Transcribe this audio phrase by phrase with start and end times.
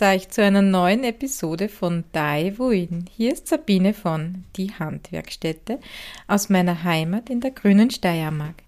[0.00, 3.04] begrüße euch zu einer neuen Episode von Dai Wuin.
[3.14, 5.78] Hier ist Sabine von Die Handwerkstätte
[6.26, 8.62] aus meiner Heimat in der grünen Steiermark.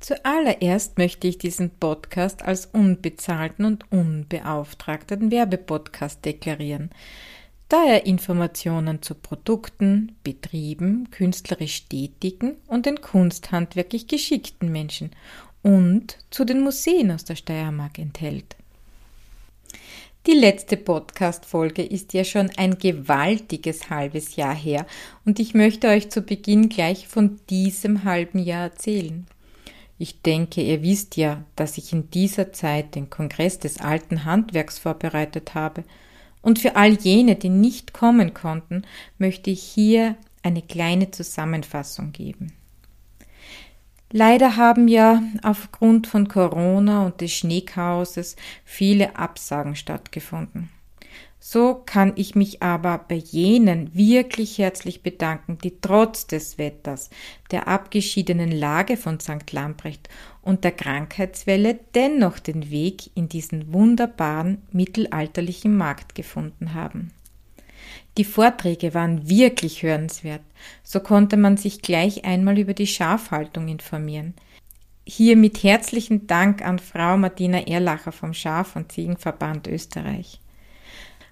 [0.00, 6.90] Zuallererst möchte ich diesen Podcast als unbezahlten und unbeauftragten Werbepodcast deklarieren,
[7.68, 15.10] da er Informationen zu Produkten, Betrieben, künstlerisch tätigen und den kunsthandwerklich geschickten Menschen
[15.62, 18.56] und zu den Museen aus der Steiermark enthält.
[20.26, 24.86] Die letzte Podcast-Folge ist ja schon ein gewaltiges halbes Jahr her
[25.26, 29.26] und ich möchte euch zu Beginn gleich von diesem halben Jahr erzählen.
[29.98, 34.78] Ich denke, ihr wisst ja, dass ich in dieser Zeit den Kongress des alten Handwerks
[34.78, 35.84] vorbereitet habe.
[36.40, 38.86] Und für all jene, die nicht kommen konnten,
[39.18, 42.54] möchte ich hier eine kleine Zusammenfassung geben.
[44.16, 50.68] Leider haben ja aufgrund von Corona und des Schneechaoses viele Absagen stattgefunden.
[51.40, 57.10] So kann ich mich aber bei jenen wirklich herzlich bedanken, die trotz des Wetters,
[57.50, 59.50] der abgeschiedenen Lage von St.
[59.50, 60.08] Lamprecht
[60.42, 67.10] und der Krankheitswelle dennoch den Weg in diesen wunderbaren mittelalterlichen Markt gefunden haben.
[68.16, 70.42] Die Vorträge waren wirklich hörenswert.
[70.82, 74.34] So konnte man sich gleich einmal über die Schafhaltung informieren.
[75.06, 80.40] Hier mit herzlichen Dank an Frau Martina Erlacher vom Schaf- und Ziegenverband Österreich.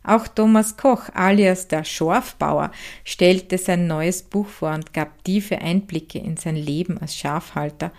[0.05, 2.73] Auch Thomas Koch alias der Schorfbauer
[3.05, 7.93] stellte sein neues Buch vor und gab tiefe Einblicke in sein Leben als Schafhalter.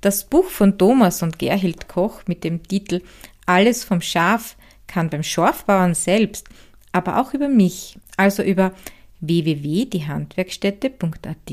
[0.00, 3.02] Das Buch von Thomas und Gerhild Koch mit dem Titel
[3.46, 6.48] Alles vom Schaf kann beim Schorfbauern selbst
[6.92, 8.72] aber auch über mich, also über
[9.20, 11.52] www.diehandwerkstätte.at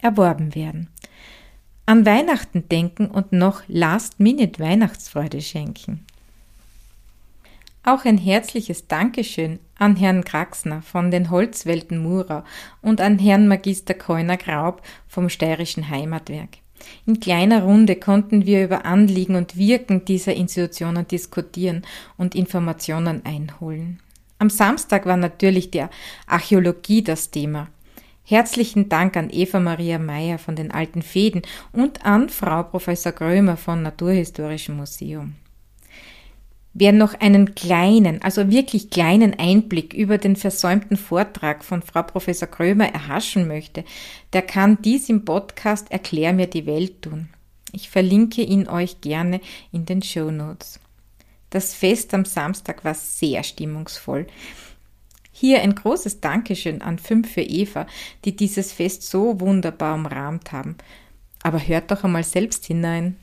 [0.00, 0.88] erworben werden.
[1.86, 6.04] An Weihnachten denken und noch Last-Minute Weihnachtsfreude schenken.
[7.82, 12.44] Auch ein herzliches Dankeschön an Herrn Kraxner von den Holzwelten Murau
[12.82, 16.58] und an Herrn Magister Keuner Graub vom Steirischen Heimatwerk.
[17.06, 24.00] In kleiner Runde konnten wir über Anliegen und Wirken dieser Institutionen diskutieren und Informationen einholen.
[24.38, 25.90] Am Samstag war natürlich der
[26.26, 27.68] Archäologie das Thema.
[28.22, 33.56] Herzlichen Dank an Eva Maria Meyer von den Alten Fäden und an Frau Professor Grömer
[33.56, 35.34] von Naturhistorischem Museum.
[36.74, 42.46] Wer noch einen kleinen, also wirklich kleinen Einblick über den versäumten Vortrag von Frau Professor
[42.46, 43.82] Krömer erhaschen möchte,
[44.32, 47.30] der kann dies im Podcast Erklär mir die Welt tun.
[47.72, 49.40] Ich verlinke ihn euch gerne
[49.72, 50.78] in den Show Notes.
[51.50, 54.26] Das Fest am Samstag war sehr stimmungsvoll.
[55.32, 57.86] Hier ein großes Dankeschön an Fünf für Eva,
[58.24, 60.76] die dieses Fest so wunderbar umrahmt haben.
[61.42, 63.16] Aber hört doch einmal selbst hinein.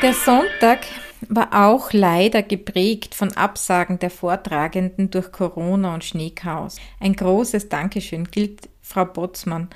[0.00, 0.86] Der Sonntag
[1.28, 6.76] war auch leider geprägt von Absagen der Vortragenden durch Corona und Schneechaos.
[7.00, 9.68] Ein großes Dankeschön gilt Frau Botzmann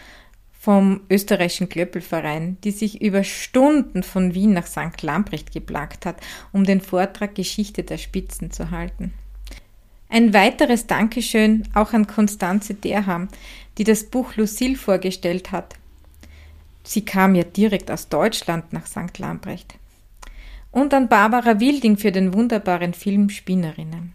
[0.53, 5.03] vom österreichischen Klöppelverein, die sich über Stunden von Wien nach St.
[5.03, 6.21] Lamprecht geplagt hat,
[6.53, 9.13] um den Vortrag Geschichte der Spitzen zu halten.
[10.09, 13.29] Ein weiteres Dankeschön auch an Konstanze Derham,
[13.79, 15.75] die das Buch Lucille vorgestellt hat.
[16.85, 19.19] Sie kam ja direkt aus Deutschland nach St.
[19.19, 19.79] Lamprecht
[20.73, 24.15] und an Barbara Wilding für den wunderbaren Film Spinnerinnen.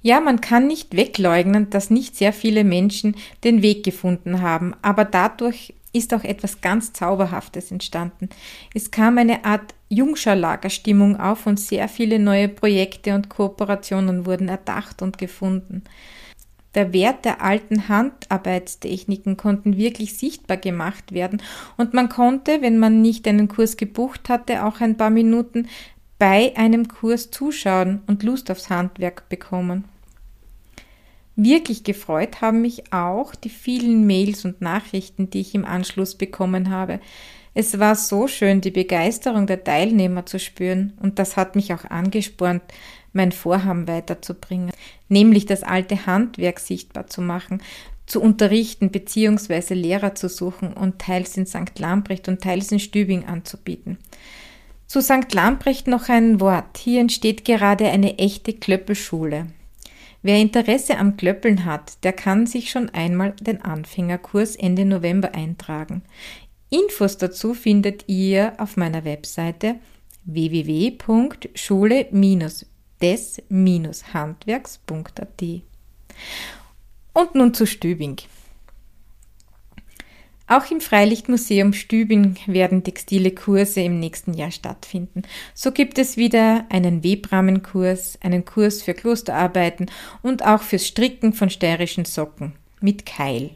[0.00, 5.04] Ja, man kann nicht wegleugnen, dass nicht sehr viele Menschen den Weg gefunden haben, aber
[5.04, 8.28] dadurch ist auch etwas ganz Zauberhaftes entstanden.
[8.74, 15.02] Es kam eine Art Jungscharlagerstimmung auf und sehr viele neue Projekte und Kooperationen wurden erdacht
[15.02, 15.84] und gefunden.
[16.74, 21.40] Der Wert der alten Handarbeitstechniken konnten wirklich sichtbar gemacht werden
[21.76, 25.68] und man konnte, wenn man nicht einen Kurs gebucht hatte, auch ein paar Minuten
[26.18, 29.84] bei einem Kurs zuschauen und Lust aufs Handwerk bekommen.
[31.36, 36.70] Wirklich gefreut haben mich auch die vielen Mails und Nachrichten, die ich im Anschluss bekommen
[36.70, 37.00] habe.
[37.54, 41.84] Es war so schön, die Begeisterung der Teilnehmer zu spüren, und das hat mich auch
[41.84, 42.62] angespornt,
[43.12, 44.70] mein Vorhaben weiterzubringen,
[45.08, 47.62] nämlich das alte Handwerk sichtbar zu machen,
[48.06, 49.74] zu unterrichten bzw.
[49.74, 51.78] Lehrer zu suchen und teils in St.
[51.78, 53.98] Lamprecht und teils in Stübing anzubieten.
[54.86, 55.32] Zu St.
[55.32, 56.78] Lamprecht noch ein Wort.
[56.78, 59.46] Hier entsteht gerade eine echte Klöppelschule.
[60.22, 66.02] Wer Interesse am Klöppeln hat, der kann sich schon einmal den Anfängerkurs Ende November eintragen.
[66.70, 69.76] Infos dazu findet ihr auf meiner Webseite
[70.24, 72.06] www.schule-
[73.04, 75.42] des-handwerks.at.
[77.12, 78.16] Und nun zu Stübing.
[80.46, 85.22] Auch im Freilichtmuseum Stübing werden textile Kurse im nächsten Jahr stattfinden.
[85.54, 89.90] So gibt es wieder einen Webrahmenkurs, einen Kurs für Klosterarbeiten
[90.22, 93.52] und auch fürs Stricken von steirischen Socken mit Keil.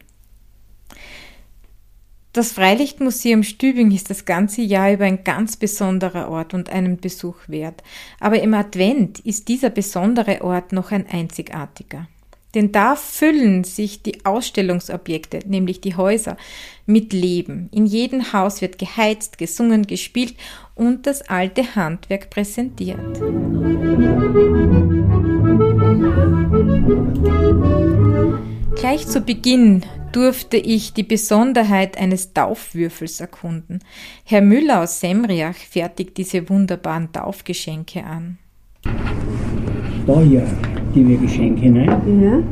[2.33, 7.37] Das Freilichtmuseum Stübing ist das ganze Jahr über ein ganz besonderer Ort und einen Besuch
[7.49, 7.83] wert.
[8.21, 12.07] Aber im Advent ist dieser besondere Ort noch ein einzigartiger.
[12.55, 16.37] Denn da füllen sich die Ausstellungsobjekte, nämlich die Häuser,
[16.87, 17.69] mit Leben.
[17.73, 20.35] In jedem Haus wird geheizt, gesungen, gespielt
[20.75, 22.99] und das alte Handwerk präsentiert.
[28.77, 29.85] Gleich zu Beginn
[30.19, 33.79] durfte ich die Besonderheit eines Taufwürfels erkunden.
[34.25, 38.39] Herr Müller aus Semriach fertigt diese wunderbaren Taufgeschenke an.
[40.09, 40.43] Da hier
[40.93, 41.89] gebe ich Geschenke hinein.
[42.21, 42.43] Ja.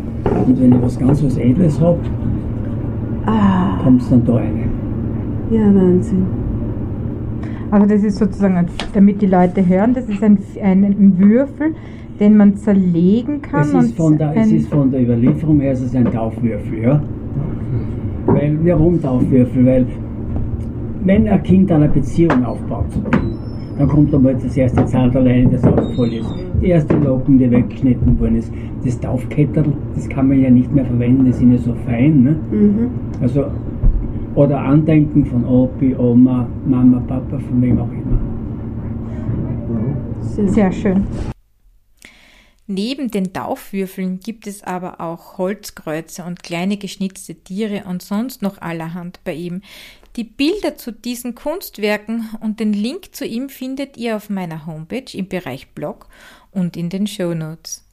[0.45, 1.99] Und wenn ich was ganz was Edles habe,
[3.27, 3.81] ah.
[3.83, 4.71] kommt es dann da rein.
[5.51, 6.25] Ja, Wahnsinn.
[7.73, 8.65] Also das ist sozusagen,
[8.95, 11.75] damit die Leute hören, das ist ein, ein, ein Würfel,
[12.21, 13.77] den man zerlegen kann.
[13.77, 17.03] Es ist, von der, es ist von der Überlieferung her es ist ein Taufwürfel, ja.
[18.37, 19.65] Weil, warum Taufwürfel?
[19.67, 19.87] Weil
[21.05, 23.33] wenn ein Kind eine Beziehung aufbaut zu dem,
[23.79, 26.35] dann kommt einmal das erste Zahn alleine, das aufgefallen ist.
[26.61, 28.53] Die erste Locken, die weggeschnitten worden ist.
[28.85, 32.23] Das Taufkettel, das kann man ja nicht mehr verwenden, die sind ja so fein.
[32.23, 32.37] Ne?
[32.51, 32.91] Mhm.
[33.21, 33.45] Also,
[34.35, 38.19] oder Andenken von Opi, Oma, Mama, Papa, von wem auch immer.
[40.49, 41.05] Sehr schön.
[42.69, 48.61] Neben den Taufwürfeln gibt es aber auch Holzkreuze und kleine geschnitzte Tiere und sonst noch
[48.61, 49.63] allerhand bei ihm.
[50.17, 55.17] Die Bilder zu diesen Kunstwerken und den Link zu ihm findet ihr auf meiner Homepage
[55.17, 56.09] im Bereich Blog
[56.51, 57.85] und in den Show Notes.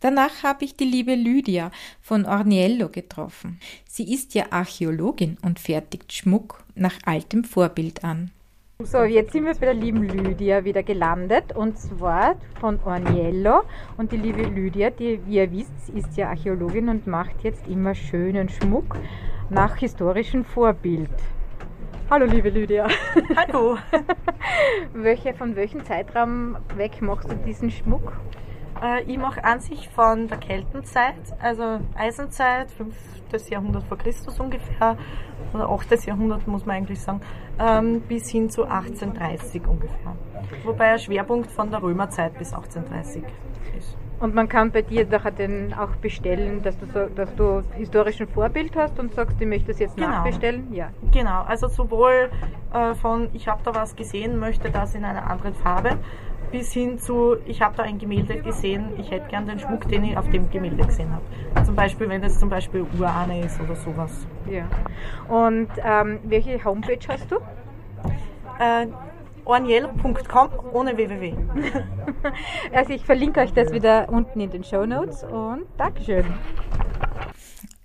[0.00, 1.70] Danach habe ich die liebe Lydia
[2.00, 3.58] von Orniello getroffen.
[3.86, 8.30] Sie ist ja Archäologin und fertigt Schmuck nach altem Vorbild an.
[8.84, 13.62] So, jetzt sind wir bei der lieben Lydia wieder gelandet und zwar von Orniello.
[13.96, 17.96] Und die liebe Lydia, die, wie ihr wisst, ist ja Archäologin und macht jetzt immer
[17.96, 18.96] schönen Schmuck
[19.50, 21.10] nach historischem Vorbild.
[22.08, 22.86] Hallo liebe Lydia.
[23.36, 23.78] Hallo.
[24.92, 28.12] Welche, von welchem Zeitraum weg machst du diesen Schmuck?
[28.80, 33.50] Äh, ich mache an sich von der Keltenzeit, also Eisenzeit, 5.
[33.50, 34.96] Jahrhundert vor Christus ungefähr,
[35.52, 36.06] oder 8.
[36.06, 37.20] Jahrhundert muss man eigentlich sagen,
[37.58, 40.16] ähm, bis hin zu 1830 ungefähr.
[40.64, 43.24] Wobei ein Schwerpunkt von der Römerzeit bis 1830
[43.76, 43.96] ist.
[44.20, 48.26] Und man kann bei dir nachher den auch bestellen, dass du, so, dass du historischen
[48.26, 50.08] Vorbild hast und sagst, ich möchte das jetzt genau.
[50.08, 50.72] nachbestellen?
[50.72, 50.90] Ja.
[51.12, 52.30] Genau, also sowohl
[52.72, 55.98] äh, von ich habe da was gesehen, möchte das in einer anderen Farbe,
[56.50, 60.04] bis hin zu ich habe da ein Gemälde gesehen, ich hätte gern den Schmuck, den
[60.04, 61.64] ich auf dem Gemälde gesehen habe.
[61.64, 64.26] Zum Beispiel, wenn das zum Beispiel Urahne ist oder sowas.
[64.50, 64.68] Ja.
[65.28, 67.36] Und ähm, welche Homepage hast du?
[68.58, 68.86] Äh,
[69.44, 71.34] orniel.com ohne www.
[72.72, 76.24] also ich verlinke euch das wieder unten in den Show Notes und Dankeschön.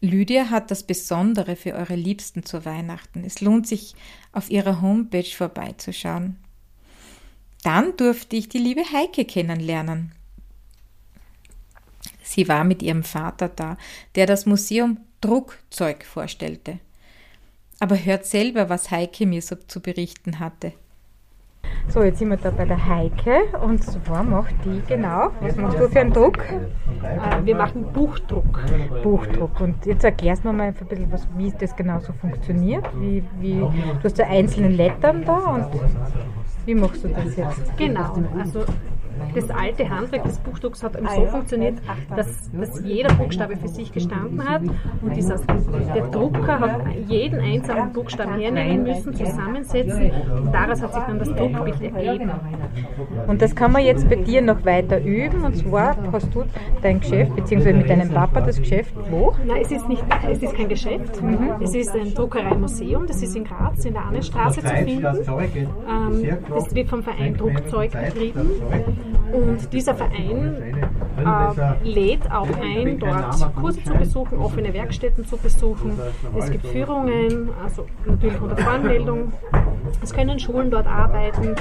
[0.01, 3.23] Lydia hat das Besondere für eure Liebsten zu Weihnachten.
[3.23, 3.95] Es lohnt sich,
[4.33, 6.42] auf ihrer Homepage vorbeizuschauen.
[7.63, 10.11] Dann durfte ich die liebe Heike kennenlernen.
[12.23, 13.77] Sie war mit ihrem Vater da,
[14.15, 16.79] der das Museum Druckzeug vorstellte.
[17.79, 20.73] Aber hört selber, was Heike mir so zu berichten hatte.
[21.89, 25.79] So, jetzt sind wir da bei der Heike und zwar macht die genau, was machst
[25.79, 26.37] du für einen Druck?
[26.39, 28.61] Äh, wir machen Buchdruck.
[29.03, 29.59] Buchdruck.
[29.59, 32.85] Und jetzt erklärst du mir mal ein bisschen, was, wie das genau so funktioniert.
[32.99, 35.67] Wie, wie, du hast ja einzelne Lettern da und
[36.65, 37.77] wie machst du das jetzt?
[37.77, 38.63] Genau, also
[39.33, 41.79] das alte Handwerk des Buchdrucks hat eben so funktioniert,
[42.15, 44.61] dass, dass jeder Buchstabe für sich gestanden hat
[45.01, 45.41] und dieses,
[45.93, 50.11] der Drucker hat jeden einzelnen Buchstaben hernehmen müssen, zusammensetzen.
[50.11, 52.31] Und daraus hat sich dann das Druckbild ergeben.
[53.27, 55.43] Und das kann man jetzt bei dir noch weiter üben.
[55.43, 56.43] Und zwar hast du
[56.81, 59.33] dein Geschäft, beziehungsweise mit deinem Papa das Geschäft wo?
[59.45, 61.55] Nein, es ist, nicht, es ist kein Geschäft, mhm.
[61.61, 65.05] es ist ein Druckereimuseum, das ist in Graz in der Annenstraße zu finden.
[65.05, 70.61] Ähm, das wird vom Verein Druckzeug betrieben und dieser Verein
[71.17, 75.99] äh, lädt auch ein, dort Kurse zu besuchen, offene Werkstätten zu besuchen.
[76.37, 79.33] Es gibt Führungen, also natürlich unter Voranmeldung.
[80.01, 81.55] Es können Schulen dort arbeiten.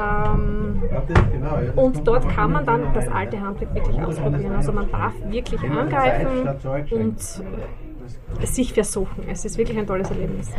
[0.00, 0.82] Ähm,
[1.76, 4.52] und dort kann man dann das alte Handwerk wirklich ausprobieren.
[4.56, 6.48] Also man darf wirklich angreifen
[6.90, 7.20] und
[8.42, 9.24] sich versuchen.
[9.30, 10.50] Es ist wirklich ein tolles Erlebnis.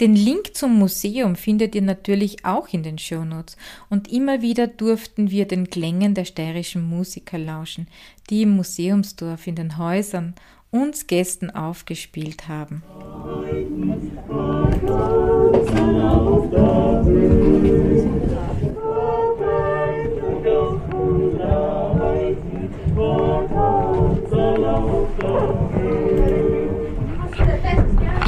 [0.00, 3.56] Den Link zum Museum findet ihr natürlich auch in den Shownotes
[3.88, 7.86] und immer wieder durften wir den Klängen der steirischen Musiker lauschen,
[8.28, 10.34] die im Museumsdorf in den Häusern
[10.72, 12.82] uns Gästen aufgespielt haben.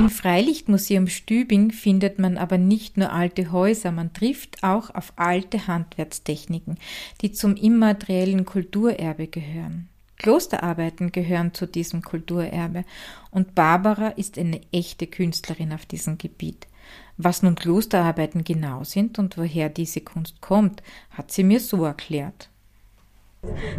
[0.06, 5.66] Im Freilichtmuseum Stübing findet man aber nicht nur alte Häuser, man trifft auch auf alte
[5.66, 6.78] Handwerkstechniken,
[7.22, 9.88] die zum immateriellen Kulturerbe gehören.
[10.18, 12.84] Klosterarbeiten gehören zu diesem Kulturerbe
[13.32, 16.68] und Barbara ist eine echte Künstlerin auf diesem Gebiet.
[17.16, 22.48] Was nun Klosterarbeiten genau sind und woher diese Kunst kommt, hat sie mir so erklärt.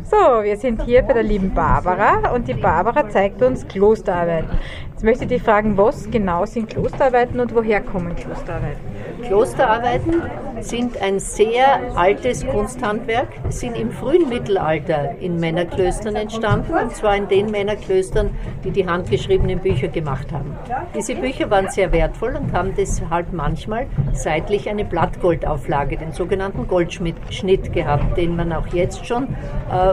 [0.03, 4.49] So, wir sind hier bei der lieben Barbara und die Barbara zeigt uns Klosterarbeiten.
[4.91, 8.81] Jetzt möchte ich dich fragen, was genau sind Klosterarbeiten und woher kommen Klosterarbeiten?
[9.21, 10.23] Klosterarbeiten
[10.61, 17.27] sind ein sehr altes Kunsthandwerk, sind im frühen Mittelalter in Männerklöstern entstanden, und zwar in
[17.27, 18.31] den Männerklöstern,
[18.63, 20.55] die die handgeschriebenen Bücher gemacht haben.
[20.95, 27.73] Diese Bücher waren sehr wertvoll und haben deshalb manchmal seitlich eine Blattgoldauflage, den sogenannten Goldschnitt
[27.73, 29.27] gehabt, den man auch jetzt schon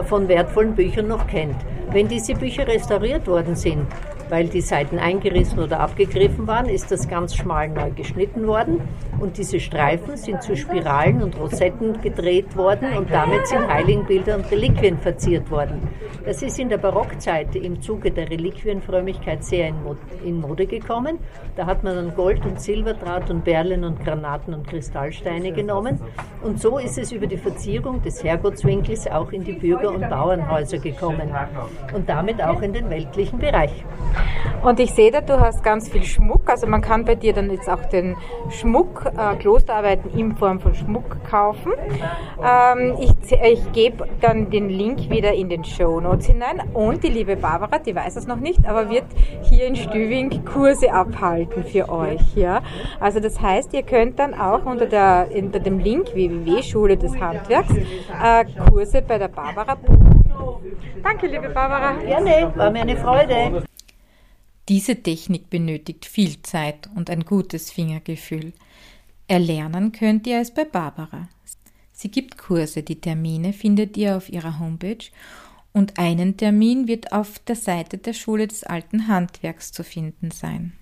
[0.05, 1.55] von wertvollen Büchern noch kennt.
[1.91, 3.85] Wenn diese Bücher restauriert worden sind,
[4.29, 8.81] weil die Seiten eingerissen oder abgegriffen waren, ist das ganz schmal neu geschnitten worden
[9.19, 14.49] und diese Streifen sind zu Spiralen und Rosetten gedreht worden und damit sind Heiligenbilder und
[14.51, 15.81] Reliquien verziert worden.
[16.25, 19.71] Das ist in der Barockzeit im Zuge der Reliquienfrömmigkeit sehr
[20.23, 21.19] in Mode gekommen.
[21.55, 25.99] Da hat man dann Gold und Silberdraht und Perlen und Granaten und Kristallsteine genommen
[26.45, 30.77] und so ist es über die Verzierung des Herrgottswinkels auch in die Bürger- und Bauernhäuser
[30.77, 31.33] gekommen
[31.93, 33.83] und damit auch in den weltlichen Bereich.
[34.63, 36.49] Und ich sehe da, du hast ganz viel Schmuck.
[36.49, 38.15] Also man kann bei dir dann jetzt auch den
[38.49, 41.73] Schmuck, äh, Klosterarbeiten in Form von Schmuck kaufen.
[42.43, 46.61] Ähm, ich ich gebe dann den Link wieder in den Show Notes hinein.
[46.73, 49.05] Und die liebe Barbara, die weiß es noch nicht, aber wird
[49.43, 52.35] hier in Stüving Kurse abhalten für euch.
[52.35, 52.61] Ja?
[52.99, 57.73] Also das heißt, ihr könnt dann auch unter, der, unter dem Link www.schule des Handwerks
[57.73, 60.15] äh, Kurse bei der Barbara buchen.
[61.03, 61.93] Danke, liebe Barbara.
[62.03, 63.63] Gerne, war mir eine Freude.
[64.67, 68.53] Diese Technik benötigt viel Zeit und ein gutes Fingergefühl.
[69.27, 71.27] Erlernen könnt ihr es bei Barbara.
[71.91, 75.05] Sie gibt Kurse, die Termine findet ihr auf ihrer Homepage
[75.73, 80.73] und einen Termin wird auf der Seite der Schule des alten Handwerks zu finden sein.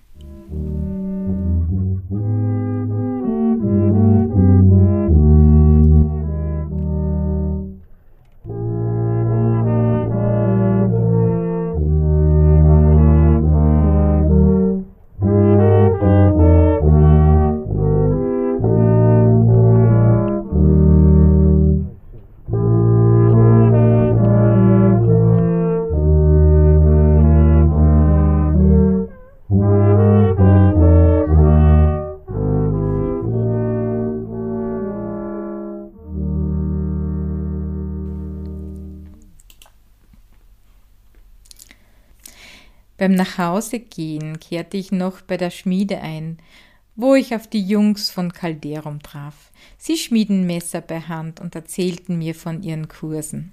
[42.96, 46.38] Beim Nachhausegehen kehrte ich noch bei der Schmiede ein,
[46.94, 49.50] wo ich auf die Jungs von Calderum traf.
[49.78, 53.52] Sie schmieden Messer bei Hand und erzählten mir von ihren Kursen.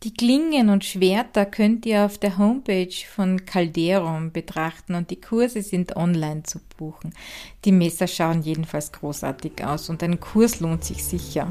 [0.03, 5.63] Die Klingen und Schwerter könnt ihr auf der Homepage von Calderum betrachten und die Kurse
[5.63, 7.15] sind online zu buchen.
[7.63, 11.49] Die Messer schauen jedenfalls großartig aus und ein Kurs lohnt sich sicher.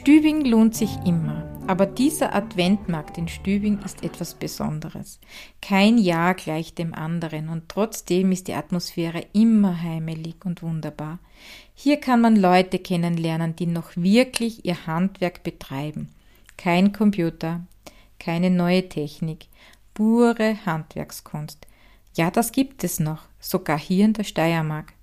[0.00, 5.20] Stübing lohnt sich immer, aber dieser Adventmarkt in Stübing ist etwas Besonderes.
[5.60, 11.18] Kein Jahr gleich dem anderen und trotzdem ist die Atmosphäre immer heimelig und wunderbar.
[11.74, 16.08] Hier kann man Leute kennenlernen, die noch wirklich ihr Handwerk betreiben.
[16.56, 17.60] Kein Computer,
[18.18, 19.48] keine neue Technik,
[19.92, 21.66] pure Handwerkskunst.
[22.16, 24.94] Ja, das gibt es noch, sogar hier in der Steiermark.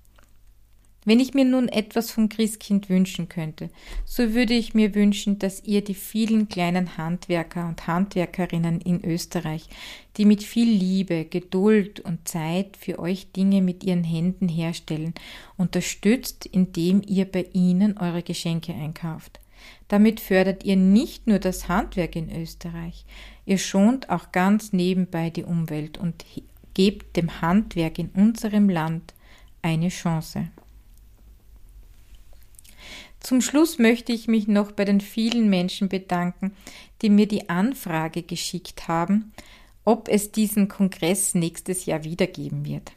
[1.04, 3.70] Wenn ich mir nun etwas vom Christkind wünschen könnte,
[4.04, 9.68] so würde ich mir wünschen, dass ihr die vielen kleinen Handwerker und Handwerkerinnen in Österreich,
[10.16, 15.14] die mit viel Liebe, Geduld und Zeit für euch Dinge mit ihren Händen herstellen,
[15.56, 19.40] unterstützt, indem ihr bei ihnen eure Geschenke einkauft.
[19.86, 23.06] Damit fördert ihr nicht nur das Handwerk in Österreich,
[23.46, 26.24] ihr schont auch ganz nebenbei die Umwelt und
[26.74, 29.14] gebt dem Handwerk in unserem Land
[29.62, 30.48] eine Chance.
[33.20, 36.52] Zum Schluss möchte ich mich noch bei den vielen Menschen bedanken,
[37.02, 39.32] die mir die Anfrage geschickt haben,
[39.84, 42.92] ob es diesen Kongress nächstes Jahr wiedergeben wird.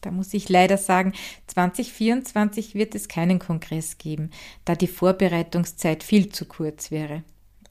[0.00, 1.12] Da muss ich leider sagen,
[1.48, 4.30] 2024 wird es keinen Kongress geben,
[4.64, 7.24] da die Vorbereitungszeit viel zu kurz wäre.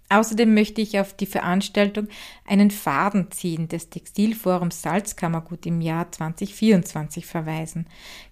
[0.10, 2.08] Außerdem möchte ich auf die Veranstaltung
[2.46, 7.88] einen Faden ziehen des Textilforums Salzkammergut im Jahr 2024 verweisen.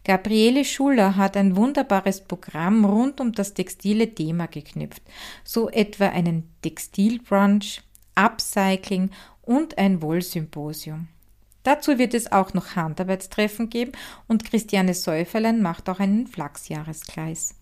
[0.06, 5.04] Gabriele Schuller hat ein wunderbares Programm rund um das textile Thema geknüpft,
[5.44, 7.82] so etwa einen Textilbrunch,
[8.16, 9.10] Upcycling
[9.42, 11.10] und ein Wollsymposium.
[11.64, 13.92] Dazu wird es auch noch Handarbeitstreffen geben
[14.28, 17.56] und Christiane Säuferlein macht auch einen Flachsjahreskreis.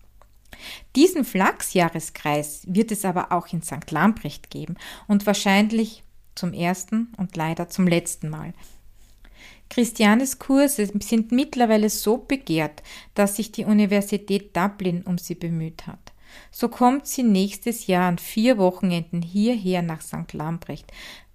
[0.96, 3.90] Diesen Flachsjahreskreis wird es aber auch in St.
[3.90, 4.76] Lamprecht geben
[5.06, 6.02] und wahrscheinlich
[6.34, 8.54] zum ersten und leider zum letzten Mal.
[9.70, 12.82] Christianes Kurse sind mittlerweile so begehrt,
[13.14, 16.12] dass sich die Universität Dublin um sie bemüht hat.
[16.50, 20.32] So kommt sie nächstes Jahr an vier Wochenenden hierher nach St.
[20.32, 20.92] Lamprecht,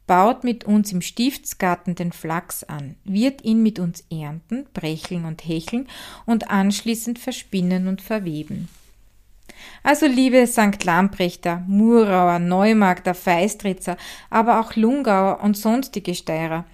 [0.08, 5.46] baut mit uns im Stiftsgarten den Flachs an, wird ihn mit uns ernten, brecheln und
[5.46, 5.88] hecheln
[6.26, 8.70] und anschließend verspinnen und verweben.
[9.84, 10.84] Also liebe St.
[10.84, 13.98] Lamprechter, Murauer, Neumarkter, Feistritzer,
[14.30, 16.66] aber auch Lungauer und sonstige Steirer,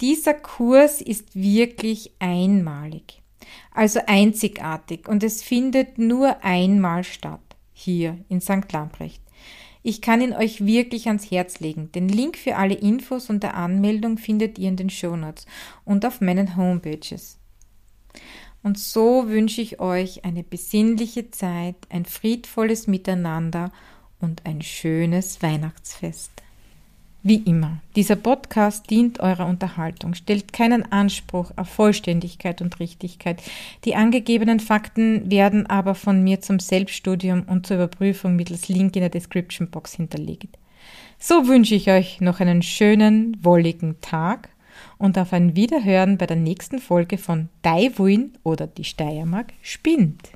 [0.00, 3.22] dieser Kurs ist wirklich einmalig,
[3.72, 7.40] also einzigartig und es findet nur einmal statt,
[7.72, 8.70] hier in St.
[8.72, 9.22] Lamprecht.
[9.86, 11.92] Ich kann ihn euch wirklich ans Herz legen.
[11.92, 15.46] Den Link für alle Infos und der Anmeldung findet ihr in den Shownotes
[15.84, 17.38] und auf meinen Homepages.
[18.64, 23.70] Und so wünsche ich euch eine besinnliche Zeit, ein friedvolles Miteinander
[24.20, 26.32] und ein schönes Weihnachtsfest.
[27.22, 33.42] Wie immer, dieser Podcast dient eurer Unterhaltung, stellt keinen Anspruch auf Vollständigkeit und Richtigkeit.
[33.84, 39.00] Die angegebenen Fakten werden aber von mir zum Selbststudium und zur Überprüfung mittels Link in
[39.00, 40.56] der Description Box hinterlegt.
[41.18, 44.48] So wünsche ich euch noch einen schönen, wolligen Tag
[45.04, 50.30] und auf ein Wiederhören bei der nächsten Folge von Daiwuin oder die Steiermark spinnt.